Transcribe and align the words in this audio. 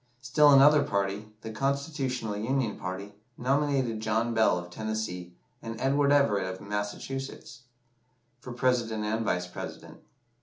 Still 0.21 0.49
another 0.51 0.81
party, 0.81 1.27
the 1.41 1.51
Constitutional 1.51 2.35
Union 2.35 2.75
party, 2.75 3.13
nominated 3.37 3.99
John 3.99 4.33
Bell, 4.33 4.57
of 4.57 4.71
Tennessee, 4.71 5.35
and 5.61 5.79
Edward 5.79 6.11
Everett, 6.11 6.47
of 6.51 6.59
Massachusetts, 6.59 7.65
for 8.39 8.51
President 8.51 9.05
and 9.05 9.23
Vice 9.23 9.45
President. 9.45 9.99